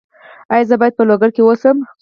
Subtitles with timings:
[0.53, 1.77] ایا زه باید په لوګر کې اوسم؟